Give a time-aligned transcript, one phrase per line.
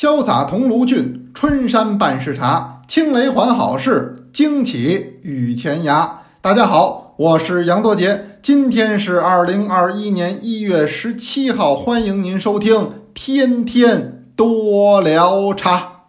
[0.00, 6.20] 潇洒桐庐郡，春山半是茶，青雷还好事，惊起雨前芽。
[6.40, 16.04] 大家好，我是杨多杰，今天是二零二一年一月十七号，欢迎您收听天天多聊茶。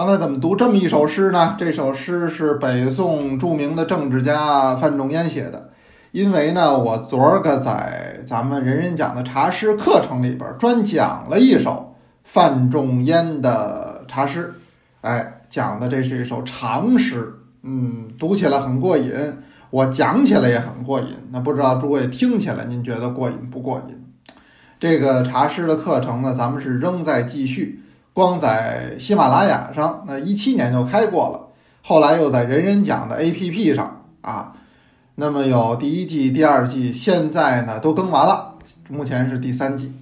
[0.00, 1.56] 刚才怎么读这么一首诗呢？
[1.58, 5.72] 这首诗是北宋著名的政治家范仲淹写的。
[6.10, 14.54] 因为呢，我昨儿个在咱们人人讲的茶诗课程里边专讲了一首范仲淹的茶诗，
[15.02, 19.12] 哎，讲的这是一首长诗，嗯，读起来很过瘾，
[19.68, 21.08] 我讲起来也很过瘾。
[21.30, 24.02] 那不知道诸位听起来您觉得过瘾不过瘾？
[24.78, 27.82] 这个茶诗的课程呢，咱们是仍在继续。
[28.20, 31.48] 光在喜马拉雅上，那一七年就开过了，
[31.82, 34.52] 后来又在人人讲的 APP 上啊，
[35.14, 38.56] 那么有第一季、第二季，现在呢都更完了，
[38.90, 39.94] 目前是第三季。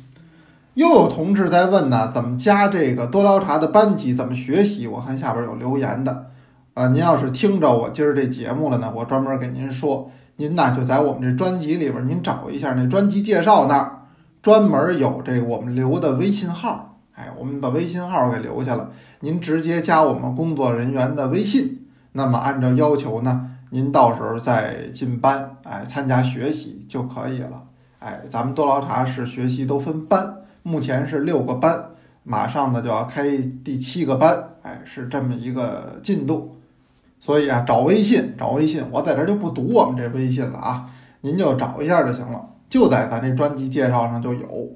[0.75, 4.13] 又有同志在问呢，怎么加这个多聊茶的班级？
[4.13, 4.89] 怎么学习？
[4.89, 6.27] 我看下边有留言的，
[6.75, 14.03] 啊，您要是听着我今儿这节目了呢，我专门给您说，您呢就在我们这专辑里边，您找一下那专辑介绍那儿，
[14.43, 16.88] 专门有这个我们留的微信号。
[17.19, 27.65] 哎，我们把微信号给留下了，您直接加我们工作人员的微信，那么按照要求呢，您到时候再进班，哎，参加学习就可以了。
[27.99, 31.87] 哎，咱们多劳茶是学习都分班，目前是六个班，
[32.23, 36.55] 马上呢就要开第七个班，哎，是这么一个进度。
[37.19, 40.89] 所以啊，找微信，找微信，我在这就不读我们这微信了啊，
[41.23, 44.69] 您就找一下就行了，就在咱这专辑介绍上就有。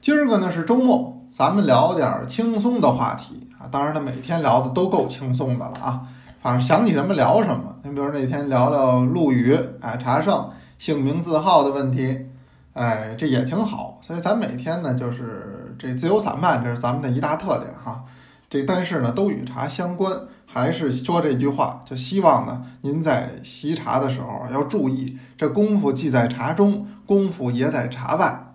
[0.00, 1.15] 今儿个呢是周末。
[1.36, 6.00] 咱们聊点轻松的话题啊，当然他每天聊的都够轻松的了啊，
[6.40, 7.76] 反正想起什么聊什么。
[7.82, 10.48] 你比如那天聊聊陆羽，哎，茶圣
[10.78, 12.24] 姓名字号的问题，
[12.72, 14.00] 哎，这也挺好。
[14.00, 18.02] 所以咱每天呢，就是这自由散漫，这是咱们的一大特点哈。
[18.48, 28.45] 这但是呢，都与茶相关，还是说这句话，就希望呢，您在习茶的时候要注意，这功夫既在茶中，功夫也在茶外。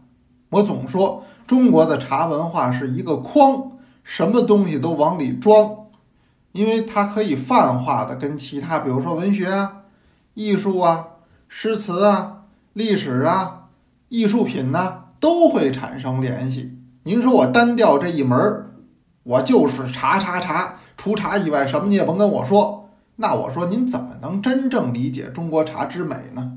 [0.52, 1.26] 我总说。
[1.48, 3.72] 中国的茶文化是一个筐，
[4.06, 5.76] 什么东西都往里装，
[6.54, 9.82] 因为它可以泛化的跟其他，比如说文学啊、
[10.34, 11.08] 艺术啊、
[11.50, 13.64] 诗词啊、历史啊、
[14.08, 16.78] 艺术品呐，都会产生联系。
[17.04, 18.76] 您说我单调这一门儿，
[19.24, 22.92] 我就是茶茶茶，除茶以外什么你也甭跟我说。
[23.18, 26.54] 那我说您怎么能真正理解中国茶之美呢？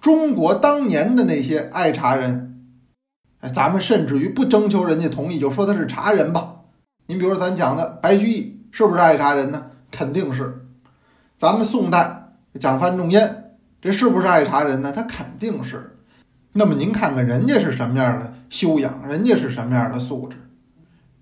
[0.00, 2.47] 中国当年的那些爱茶人。
[3.40, 6.56] 哎，咱们甚至于不征求人家同意就说他是茶人吧？
[7.06, 9.66] 您比如说咱讲的白居易是不是爱茶人呢？
[9.90, 10.66] 肯定是。
[11.36, 14.92] 咱们宋代讲范仲淹，这是不是爱茶人呢？
[14.92, 15.96] 他肯定是。
[16.52, 20.36] 那么您看看人家是什么样的修养，人家是什么样的素质，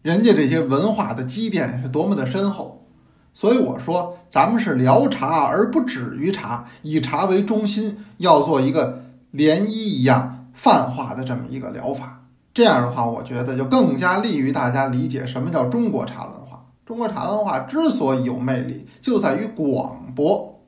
[0.00, 2.88] 人家这些文化的积淀是多么的深厚。
[3.34, 9.04] 所以我说，咱们是聊茶而不止于茶，以茶为中心，要做一个
[9.34, 10.35] 涟漪一样。
[10.56, 16.64] 泛化的这么一个疗法，这样的话，我觉得就更加利于大家理解什么叫中国茶文化。
[16.84, 20.62] 中国茶文化之所以有魅力，就在于广博。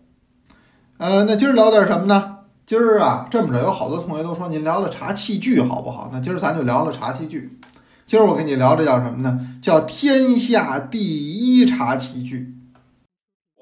[0.99, 2.39] 呃，那今儿聊点什么呢？
[2.67, 6.11] 今儿啊，这么着，有好多同学都说您聊聊茶器具好不好？
[6.13, 7.59] 那今儿咱就聊聊茶器具。
[8.05, 9.59] 今儿我跟你聊这叫什么呢？
[9.63, 12.55] 叫天下第一茶器具。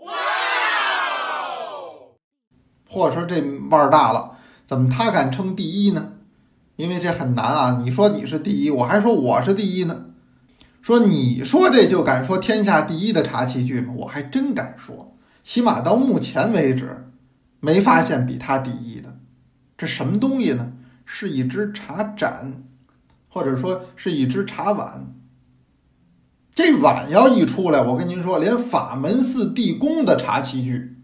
[0.05, 0.13] 哇！
[2.89, 4.33] 或者说这腕儿大了，
[4.65, 6.13] 怎么他敢称第一呢？
[6.77, 7.81] 因为这很难啊！
[7.83, 10.07] 你说你是第一，我还说我是第一呢。
[10.83, 13.93] 说你说这就敢说天下第一的茶器具吗？
[13.97, 17.11] 我还真敢说，起码到目前为止，
[17.61, 19.17] 没发现比他第一的。
[19.79, 20.73] 这什么东西呢？
[21.05, 22.63] 是一只茶盏，
[23.29, 25.15] 或者说是一只茶碗。
[26.55, 30.99] 这碗要一出来，我跟您说，连法门寺地宫的茶器具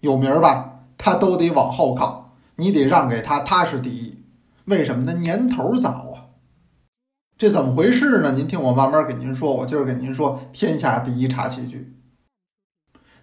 [0.00, 4.15] 有名吧，他都得往后靠，你得让给他，他是第一。
[4.66, 5.12] 为什么呢？
[5.14, 6.26] 年头早啊，
[7.38, 8.32] 这怎么回事呢？
[8.32, 9.54] 您听我慢慢给您说。
[9.54, 11.96] 我今儿给您说，天下第一茶器具。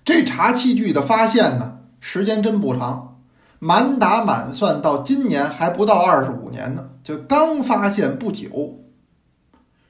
[0.05, 3.21] 这茶器具的发现呢，时间真不长，
[3.59, 8.79] 满打满算到今年还不到二十五年呢，就刚发现不久。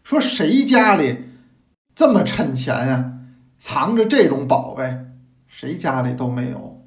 [0.04, 1.30] 说谁家里
[1.94, 3.14] 这么趁钱呀，
[3.60, 5.06] 藏着这种宝贝？
[5.46, 6.84] 谁家里都没有，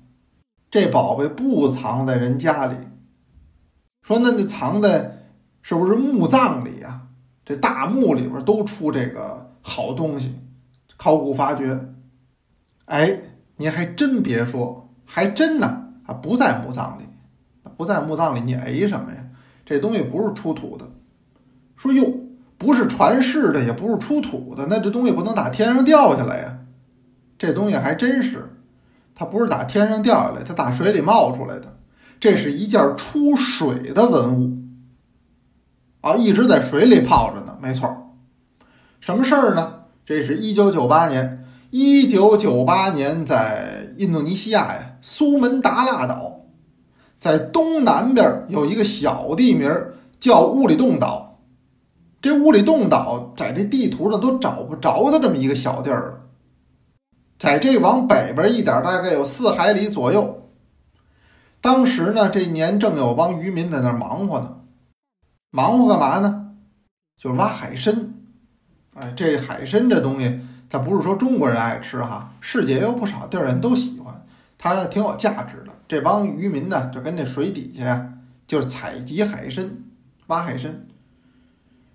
[0.69, 2.75] 这宝贝不藏在人家里。
[4.07, 5.25] 说那那藏在
[5.63, 7.09] 是不是墓葬里呀？
[7.45, 10.33] 这大墓里边都出这个好东西，
[10.97, 11.77] 考古发掘。
[12.85, 13.19] 哎，
[13.57, 17.03] 您还真别说，还真呢，啊不在墓葬里，
[17.77, 19.17] 不在墓葬里，你哎什么呀？
[19.65, 20.89] 这东西不是出土的。
[21.75, 22.15] 说哟，
[22.59, 26.59] 不是传世的，也不是出土的，那这东西不能打天上掉下来呀？
[27.37, 28.55] 这东西还真是，
[29.17, 31.76] 它不是打天上掉下来，它打水里冒出来的。
[32.19, 34.57] 这是一件出水的文物
[36.01, 37.57] 啊，一直在水里泡着呢。
[37.61, 38.15] 没错，
[39.01, 39.83] 什么事儿呢？
[40.05, 46.47] 这是一九九八年，一九九八年在印度尼西亚呀，苏门答腊岛，
[47.19, 49.71] 在东南边有一个小地名
[50.21, 51.41] 叫乌里洞岛。
[52.23, 56.23] 这乌里洞岛在这地图上都找不着的这么一个小地儿，
[57.39, 60.46] 在这往北边一点，大概有四海里左右。
[61.67, 64.61] 当时呢，这年正有帮渔民在那忙活呢，
[65.51, 66.55] 忙活干嘛呢？
[67.21, 68.15] 就是挖海参。
[68.95, 74.25] 哎，这海参这东西，它不是说中国人爱吃哈，世界有不少地儿人都喜欢，
[74.57, 75.73] 它挺有价值的。
[75.89, 78.13] 这帮渔民呢，就跟那水底下呀，
[78.47, 79.69] 就是采集海参，
[80.29, 80.87] 挖海参。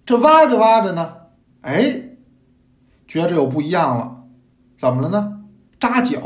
[0.05, 1.15] 这挖着挖着呢，
[1.61, 2.09] 哎，
[3.07, 4.23] 觉着又不一样了，
[4.77, 5.43] 怎么了呢？
[5.79, 6.19] 扎脚。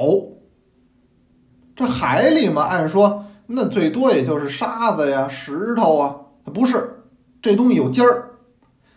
[1.76, 6.16] 这海里嘛，按说那最多也就是沙子呀、石头啊，
[6.46, 7.04] 不是，
[7.42, 8.32] 这东西有尖儿。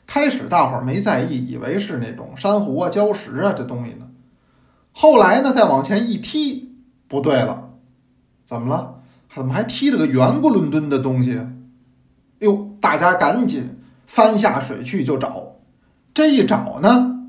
[0.06, 4.08] 开始大伙儿没在意，以为是那种珊瑚啊、礁石啊这东西呢。
[4.92, 6.72] 后来呢，再往前一踢，
[7.06, 7.70] 不对了，
[8.46, 8.96] 怎么了？
[9.34, 11.40] 怎么还踢了个圆咕伦敦的东西？
[12.38, 13.74] 哟，大家赶紧。
[14.06, 15.56] 翻下水去就找，
[16.14, 17.28] 这一找呢，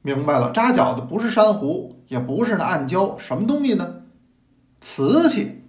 [0.00, 4.02] 明白了，扎脚的不是珊瑚，也不是那暗礁，什么东西呢？
[4.80, 5.59] 瓷器，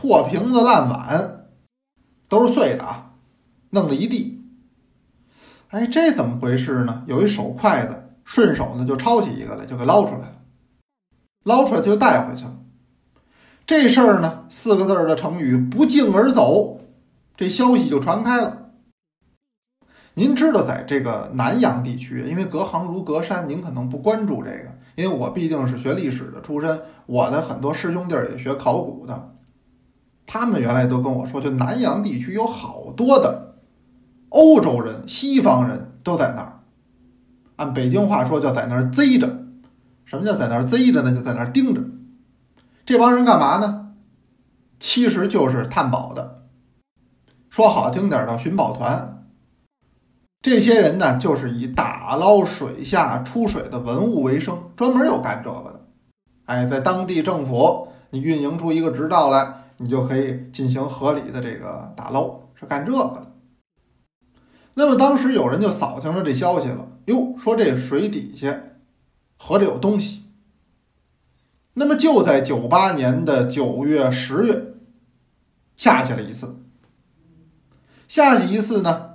[0.00, 1.44] 破瓶子烂碗，
[2.26, 3.12] 都是碎的啊，
[3.68, 4.42] 弄了一地。
[5.68, 7.04] 哎，这怎么回事呢？
[7.06, 10.36] 有一手快的，顺手呢就抄起一个来，就给捞出来了，
[11.44, 12.56] 捞出来就带回去了。
[13.66, 16.80] 这事儿呢，四个字的成语“不胫而走”，
[17.36, 18.70] 这消息就传开了。
[20.14, 24.72] 您知道，在这个南阳地区，因为隔行如隔山，您可能不关注这个。
[24.96, 29.36] 因为我毕竟是学历史的出身，我的很多师兄弟儿也学考古的，
[30.32, 33.56] 他们原来都跟我说，就南洋地区有好多的
[34.28, 36.60] 欧洲人、西方人都在那儿。
[37.56, 39.38] 按北京话说，叫在那儿贼着。
[40.04, 41.12] 什么叫在那儿贼着呢？
[41.12, 41.82] 就在那儿盯着。
[42.86, 43.88] 这帮人干嘛呢？
[44.78, 46.42] 其实就是探宝的，
[47.48, 49.24] 说好听点儿叫寻宝团。
[50.40, 55.80] 这些人呢，就是以打捞水下出水的文物为生，专门有干这个的。
[56.44, 63.32] 哎，在当地政府，你运营出一个执照来，你就可以进行合理的这个打捞，是干这个的。
[64.74, 68.54] 那么当时有人就扫听了这消息了，哟，说这水底下
[69.38, 70.22] 合着有东西。
[71.72, 74.74] 那么就在九八年的九月、十月，
[75.78, 76.56] 下去了一次。
[78.06, 79.06] 下去一次呢？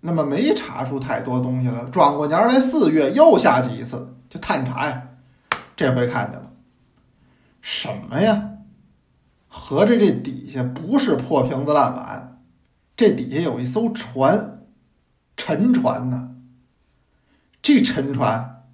[0.00, 5.02] 那么没查出太多东西来，转过年来四月又下去一次，就探查呀。
[5.74, 6.52] 这回看见了
[7.60, 8.50] 什么呀？
[9.56, 12.42] 合着这底下不是破瓶子烂碗，
[12.96, 14.66] 这底下有一艘船，
[15.36, 16.34] 沉船呢。
[17.62, 18.64] 这沉船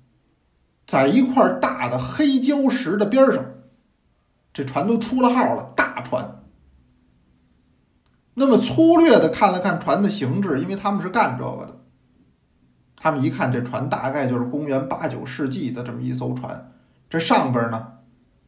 [0.86, 3.44] 在一块大的黑礁石的边上，
[4.54, 6.42] 这船都出了号了，大船。
[8.32, 11.80] 那么粗略的看了看船的形制，因为他们是干这个的，
[12.96, 16.72] 他们一看这船大概就是公元八九世纪的这么一艘船。
[17.10, 17.89] 这上边呢，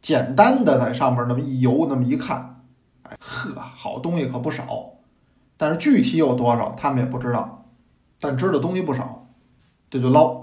[0.03, 2.61] 简单的在上面那么一游，那么一看，
[3.05, 4.67] 哎呵，好东西可不少。
[5.57, 7.67] 但是具体有多少，他们也不知道，
[8.21, 9.29] 但知道东西不少，
[9.89, 10.43] 这就捞。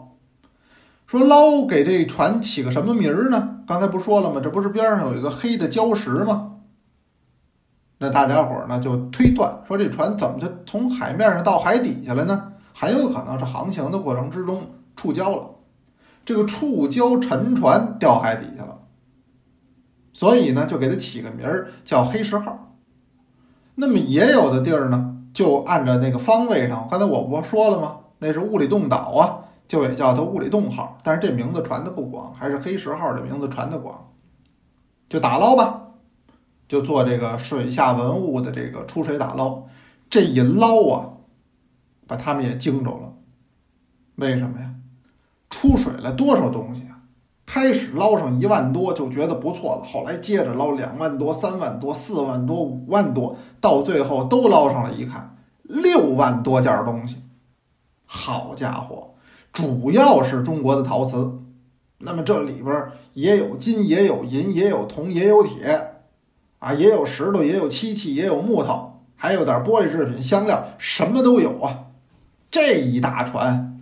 [1.05, 3.57] 说捞给这船起个什么名儿呢？
[3.67, 4.39] 刚才不说了吗？
[4.41, 6.55] 这不是边上有一个黑的礁石吗？
[7.97, 12.53] 那大家伙儿呢就推断说，这船怎么就从海面上到海底下了呢？
[12.73, 14.61] 很有可能是航行的过程之中
[14.95, 15.49] 触礁了，
[16.23, 18.77] 这个触礁沉船掉海底下了，
[20.19, 22.75] 所以呢就给它起个名儿叫黑石号。
[23.75, 27.99] 那么也有的地儿呢，就按照那个方位上，刚才我不说了吗？
[28.17, 30.97] 那是物理洞岛啊，就也叫它物理洞号。
[31.05, 34.11] 但是这名字传的不广，还是黑石号这名字传的广，
[35.07, 35.83] 就打捞吧。
[36.67, 39.63] 就做这个水下文物的这个出水打捞，
[40.09, 41.13] 这一捞啊，
[42.05, 43.13] 把他们也惊着了。
[44.15, 44.75] 为什么呀？
[45.49, 46.88] 出水了多少东西？
[47.51, 57.17] 开始捞上一万多就觉得不错了，后来接着捞两万多、三万多、四万多、五万多，到最后都捞上来一看，六万多件东西。
[58.05, 59.15] 好家伙，
[59.51, 61.39] 主要是中国的陶瓷，
[61.97, 62.83] 那么这里边
[63.15, 65.95] 也有金，也有银，也有铜，也有铁，
[66.59, 71.85] 啊，也有石头，也有漆器，也有木头，还有点玻璃制品、香料，什么都有啊！
[72.51, 73.78] 这一大船，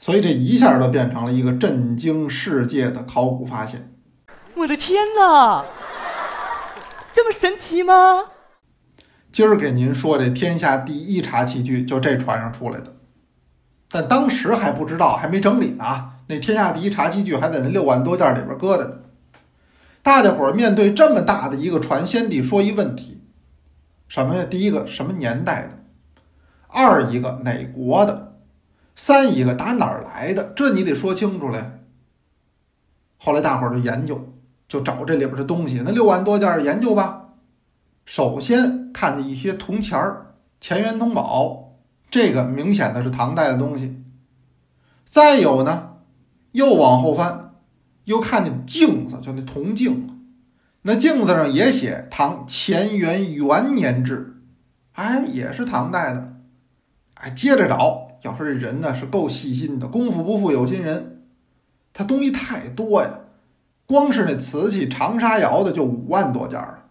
[0.00, 3.92] 所以这一下就变成了一个震惊世界的考古发现。
[4.54, 5.64] 我的天哪，
[7.12, 8.24] 这么神奇吗？
[9.30, 12.96] 今儿给您说这天下第一茶器具就这船上出来的，
[13.90, 16.12] 但当时还不知道，还没整理呢。
[16.28, 18.92] 那天下第一茶器具还在那六万多件里边搁着呢。
[20.02, 23.22] 大家伙儿面对这么大的一个船，先得说一问题：
[24.08, 24.44] 什么呀？
[24.48, 25.70] 第一个什么年代的？
[26.68, 28.29] 二一个哪国的？
[28.94, 30.52] 三一个打哪儿来的？
[30.56, 31.78] 这你得说清楚了。
[33.18, 34.34] 后来大伙儿就研究，
[34.68, 35.82] 就找这里边的东西。
[35.84, 37.28] 那六万多件研究吧。
[38.04, 41.74] 首先看见一些铜钱儿，乾元通宝，
[42.10, 44.02] 这个明显的是唐代的东西。
[45.04, 45.96] 再有呢，
[46.52, 47.54] 又往后翻，
[48.04, 50.06] 又看见镜子，就那铜镜，
[50.82, 54.42] 那镜子上也写唐乾元元年制，
[54.92, 56.36] 哎，也是唐代的。
[57.14, 61.22] 哎，接着找，要说这人呢是够细心的，功夫不负有心人，
[61.92, 63.20] 他东西太多呀，
[63.86, 66.84] 光是那瓷器长沙窑的就五万多件儿。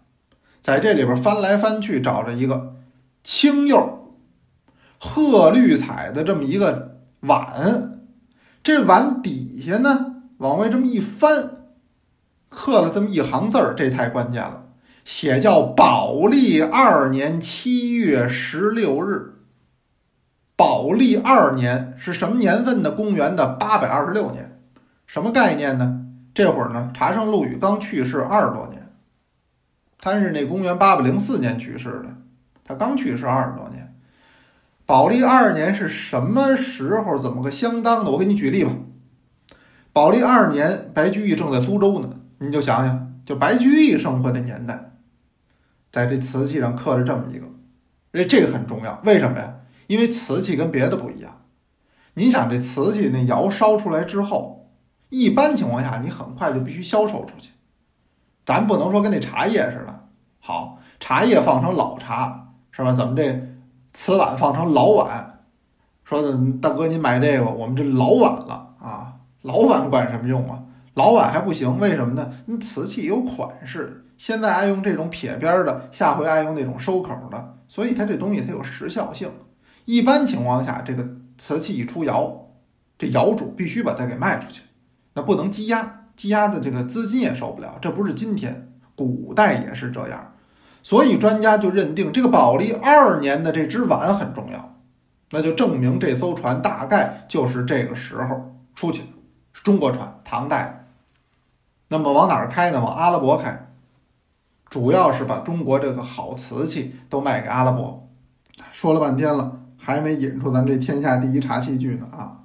[0.61, 2.75] 在这里边翻来翻去，找着一个
[3.23, 4.15] 青釉
[4.99, 8.01] 褐绿彩的这么一个碗，
[8.61, 11.51] 这碗底下呢，往外这么一翻，
[12.49, 14.65] 刻了这么一行字儿，这太关键了，
[15.05, 19.35] 写叫“宝历二年七月十六日”。
[20.59, 22.91] 宝历二年是什么年份呢？
[22.91, 24.59] 公元的八百二十六年，
[25.07, 26.01] 什么概念呢？
[26.33, 28.91] 这会儿呢，茶圣陆羽刚去世二十多年。
[29.97, 32.09] 他是那公元八百零四年去世的，
[32.65, 33.95] 他刚去世二十多年。
[34.85, 37.17] 宝历二年是什么时候？
[37.17, 38.11] 怎么个相当的？
[38.11, 38.73] 我给你举例吧。
[39.93, 42.09] 宝历二年，白居易正在苏州呢。
[42.39, 44.91] 你就想想，就白居易生活的年代，
[45.89, 47.45] 在这瓷器上刻着这么一个，
[48.11, 49.01] 因为这个很重要。
[49.05, 49.55] 为什么呀？
[49.89, 51.41] 因为瓷器跟别的不一样。
[52.13, 54.69] 你想，这瓷器那窑烧出来之后，
[55.09, 57.49] 一般情况下，你很快就必须销售出去。
[58.45, 60.07] 咱不能说跟那茶叶似的，
[60.39, 62.93] 好，茶叶放成老茶是吧？
[62.93, 63.49] 怎么这
[63.91, 65.39] 瓷碗放成老碗？
[66.03, 70.65] 说的大哥，你买这个，我们这老碗了啊，老碗管什么用啊？
[70.93, 72.31] 老碗还不行，为什么呢？
[72.45, 79.31] 你瓷器有款式，现在爱用这种撇边的，下回爱用那种收口的，所以它这东西它有时效性。
[79.89, 81.03] 一般情况下，这个
[81.35, 82.51] 瓷器一出窑，
[82.95, 84.61] 这窑主必须把它给卖出去，
[85.15, 86.05] 那不能积压。
[86.15, 90.33] 积压的这个资金也受不了，这不是今天，古代也是这样，
[90.83, 94.75] 所以专家就认定这个宝历二年的这只碗很重要，
[95.31, 99.07] 那就证明这艘船大概就是这个时候出去的，
[99.53, 100.85] 是中国船，唐代。
[101.87, 102.79] 那么往哪儿开呢？
[102.79, 103.71] 往阿拉伯开，
[104.69, 108.07] 主要是把中国这个好瓷器都卖给阿拉伯。
[108.71, 112.41] 说了半天了，还没引出咱这天下第一茶器具呢啊！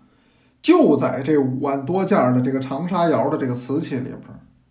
[0.63, 4.23] 就在这五万多件的这个长沙窑的这个瓷器里边，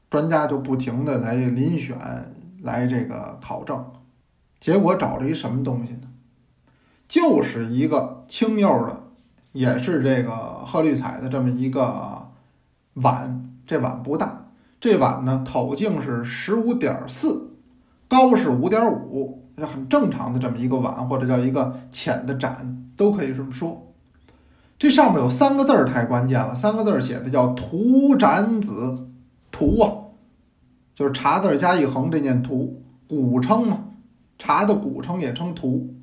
[0.09, 1.95] 专家就不停的来遴选，
[2.63, 3.85] 来这个考证，
[4.59, 6.07] 结果找着一什么东西呢？
[7.07, 9.03] 就是一个青釉的，
[9.51, 10.31] 也是这个
[10.65, 12.29] 褐绿彩的这么一个
[12.95, 13.51] 碗。
[13.67, 14.47] 这碗不大，
[14.81, 17.51] 这碗呢口径是十五点四，
[18.09, 23.93] 高是五点五，很正常的这么一个碗，或者叫一个浅的盏，都可以这么说。
[24.79, 29.07] 这上面有三个字儿太关键了，三个字儿写的叫“图展子”，
[29.51, 29.91] 图啊，
[30.93, 33.85] 就是茶字加一横，这念图，古称嘛，
[34.37, 35.95] 茶的古称也称图。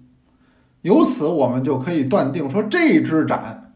[0.83, 3.75] 由此我们就可以断定说，这只盏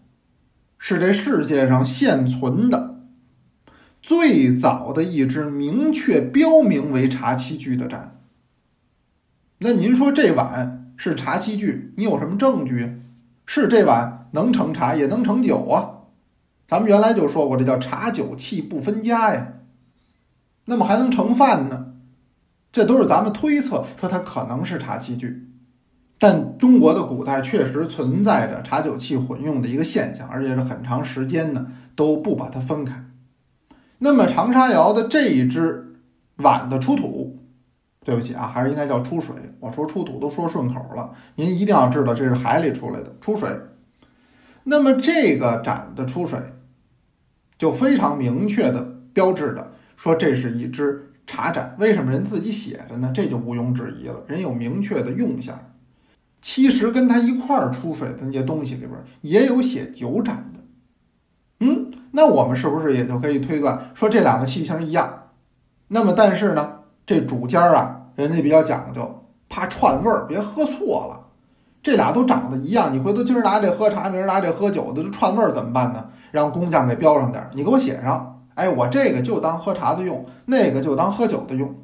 [0.79, 3.03] 是这世界上现存的
[4.01, 8.14] 最早的一只明确标明为茶器具的盏。
[9.65, 13.01] 那您说这碗是茶器具，你有什么证据？
[13.47, 14.29] 是这碗？
[14.33, 16.05] 能盛茶也能盛酒啊，
[16.69, 19.55] 咱们原来就说过，这叫茶酒器不分家呀。
[20.67, 21.95] 那么还能盛饭呢？
[22.73, 25.49] 这都是咱们推测说它可能是茶器具。
[26.19, 33.03] 但中国的古代确实存在着茶酒器混用的一个现象，而且是很长时间呢都不把它分开。
[33.97, 35.95] 那么长沙窑的这一只
[36.37, 37.39] 碗的出土，
[38.05, 39.35] 对不起啊，还是应该叫出水。
[39.59, 43.49] 我说出土都说顺口了，您一定要知道这是海里出来的出水。
[44.63, 46.39] 那么这个盏的出水，
[47.59, 48.83] 就非常明确的
[49.13, 51.75] 标志的说这是一只茶盏。
[51.79, 53.11] 为什么人自己写着呢？
[53.15, 55.59] 这就毋庸置疑了，人有明确的用相。
[56.41, 58.93] 其实跟它一块儿出水的那些东西里边，
[59.23, 60.61] 也有写酒盏的。
[61.61, 65.31] 嗯，那我们是不是也就可以推断说这两个器型一样？
[65.89, 71.21] 那么但是呢，这主家啊，人家比较讲究，怕串味儿，别喝错了。
[71.83, 76.09] 这俩都长得一样，你回头今儿拿这喝茶，明儿拿这喝酒的，这串味儿怎么办呢？
[76.33, 81.75] 让工匠给标上点儿，你给我写上，哎，我这个就当喝茶的用，那个就当喝酒的用。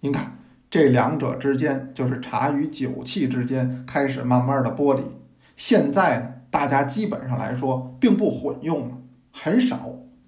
[0.00, 0.36] 您看，
[0.68, 5.02] 这两者之间，就是茶与酒器之间开始慢慢的剥离。
[5.56, 8.96] 现在呢，大家基本上来说并不混用了，
[9.32, 9.78] 很少。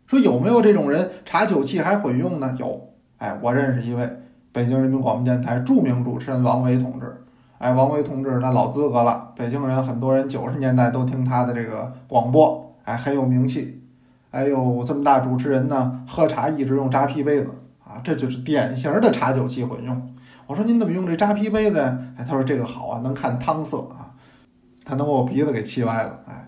[0.07, 2.55] 说有没有这种人，茶酒器还混用呢？
[2.61, 4.09] 有，哎，我认识一位
[4.53, 7.23] 北京人民广播电台著名主持人王维同志。
[7.59, 13.83] 哎，王维同志那老资格了，北京人很多人九十年代都听他的这个广播，哎，很有名气。
[14.31, 17.51] 哎呦，这么大主持人呢，喝茶一直用扎啤杯子
[17.83, 20.07] 啊，这就是典型的茶酒器混用。
[20.47, 21.99] 我说您怎么用这扎啤杯子呀？
[22.19, 24.13] 哎，他说这个好啊，能看汤色啊，
[24.85, 26.21] 他能把我鼻子给气歪了。
[26.29, 26.46] 哎，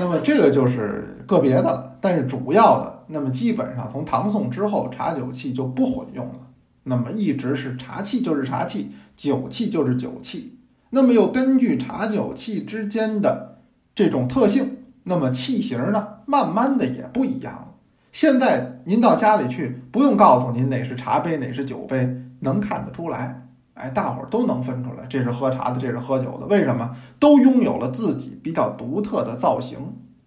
[0.00, 6.40] 那么这个就是个别的了，但是主要的，那么基本上从唐宋之后，茶酒器就不混用了。
[6.84, 10.56] 那么一直是茶器就是茶器，酒器就是酒器。
[10.88, 13.58] 那么又根据茶酒器之间的
[13.94, 17.74] 这种特性，那么器型呢，慢慢的也不一样了。
[18.10, 22.08] 现在您到家里去，不用告诉您哪是茶杯，哪是酒杯，
[22.40, 23.49] 能看得出来。
[23.80, 26.46] 哎，大伙儿都能分出来，这是喝茶的，这是喝酒的。
[26.46, 26.96] 为什么？
[27.18, 29.78] 都拥有了自己比较独特的造型。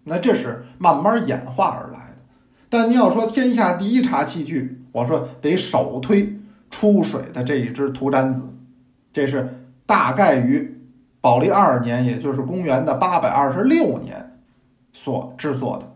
[0.04, 2.22] 那这是慢慢演化而来的。
[2.68, 6.40] 但您要说天下第一茶器具，我说得首推。
[6.70, 8.52] 出水的这一只涂瞻子，
[9.12, 10.82] 这是大概于
[11.20, 14.40] 宝历二年，也就是公元的八百二十六年
[14.92, 15.94] 所制作的。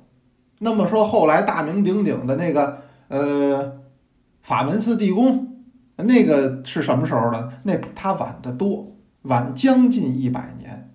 [0.61, 3.73] 那么说，后来大名鼎鼎的那个呃
[4.41, 5.58] 法门寺地宫，
[6.05, 7.53] 那个是什么时候的？
[7.63, 10.91] 那比它晚得多，晚将近一百年。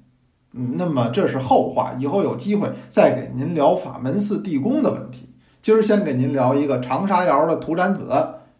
[0.53, 5.29] 嗯，那么这是后话，以后有机会再给您聊法门寺地宫的问题。
[5.62, 8.10] 今儿先给您聊一个长沙窑的涂瞻子。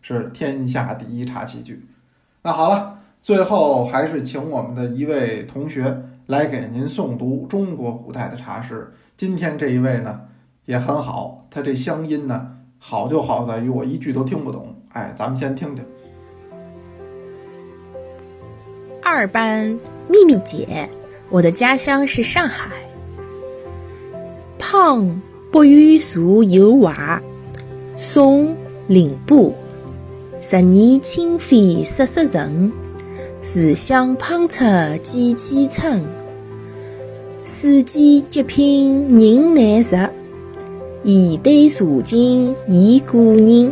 [0.06, 1.88] 是天下第一茶器具。
[2.42, 8.94] 那好了，最后还是请我们的一位同学来给您诵读中国古代的茶诗。
[9.16, 10.20] 今天这一位呢
[10.66, 14.76] 也很好，他这乡音呢好就好在于我一句都听不懂。
[14.92, 15.86] 哎，咱们先听听。
[19.16, 20.90] 二班秘密姐，
[21.30, 22.72] 我的家乡是上海。
[24.58, 25.22] 胖
[25.52, 27.22] 不与树有娃，
[27.96, 28.56] 松
[28.88, 29.54] 岭布。
[30.40, 32.72] 十年清飞色色人，
[33.40, 34.66] 自乡胖出
[35.00, 36.02] 几千春。
[37.44, 40.10] 四季极品人难识，
[41.04, 43.72] 一对茶经一故人。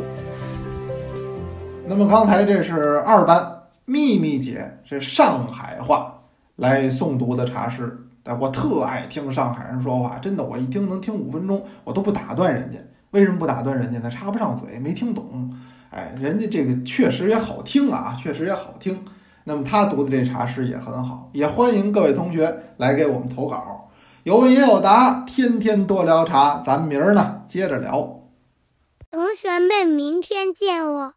[1.88, 3.51] 那么刚才这是二班
[3.92, 6.22] 秘密姐这上海话
[6.56, 8.08] 来诵读的茶诗。
[8.24, 12.78] 哎，我特爱听上海人说话，真的，我一听能听五分钟，我都不打断人家。
[13.10, 14.10] 为什么不打断人家呢？
[14.10, 15.54] 插不上嘴，没听懂。
[15.90, 19.04] 哎，人家这个确实也好听啊，确实也好听。
[19.44, 23.90] 那么他读的这茶诗也很好，也欢迎各位同学来给我们投稿，
[24.24, 26.60] 有问也有答，天天多聊茶。
[26.60, 28.22] 咱们明儿呢接着聊。
[29.10, 31.14] 同学们，明天见哦。